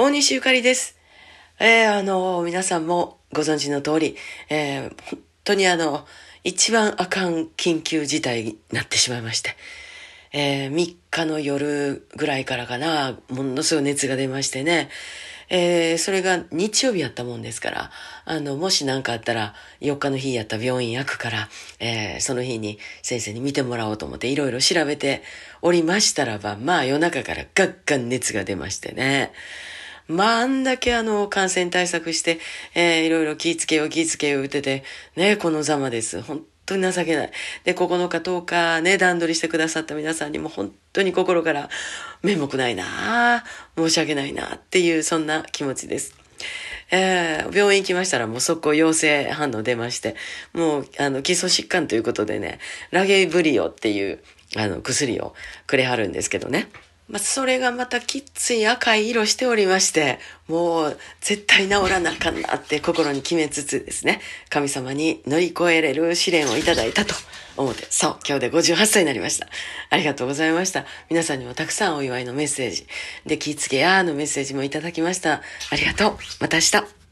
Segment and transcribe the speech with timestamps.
[0.00, 0.96] 大西ゆかりです。
[1.58, 4.16] えー、あの、皆さんもご存知の通り、
[4.48, 6.06] えー、本当にあの、
[6.44, 9.56] 一番あかん緊急事態になってしまいまして、
[10.32, 14.88] えー、3日の夜ぐらいからかな、ものすごい熱が出ましてね、
[15.48, 17.90] えー、それが日曜日やったもんですから、
[18.24, 21.48] あの、もし何かあったら、4日の日やった病院焼くから、
[21.80, 25.24] えー、その日に先生に見てもらおうと思っていろいろ調べて
[25.60, 29.32] おりましたらば、まあ夜中からガッガン熱が出ましてね。
[30.08, 32.40] まあ、あんだけあの、感染対策して、
[32.74, 34.82] えー、いろいろ気ぃつけよう気ぃつけよう言ってて、
[35.16, 36.22] ね、このざまです。
[36.22, 37.30] 本当に情けない。
[37.64, 41.68] で、9日10日ね、段取りしてくださった皆さんにも本当に心から
[42.22, 43.44] 面目ないな
[43.76, 46.14] 申し訳ないなっていう、そんな気持ちです。
[46.90, 50.16] えー、病院行きましたらもう速攻陽性反応出まして、
[50.54, 54.20] もう、あの、基礎疾患ということでね、ラゲブリオっていう、
[54.56, 55.34] あの、薬を
[55.66, 56.68] くれはるんですけどね。
[57.08, 67.14] まあ、それがまたきっつい赤い色しておりまして、もう絶対治らなあかんなって心に決めつつですね、神様に乗り越えれる試練をいただいたと
[67.56, 69.48] 思って、そう、今日で58歳になりました。
[69.88, 70.84] ありがとうございました。
[71.08, 72.86] 皆さんにもたくさんお祝いのメッセージ、
[73.24, 75.40] で、気ぃつけやーのメッセージもいただきました。
[75.70, 76.18] ありがとう。
[76.40, 77.07] また明日。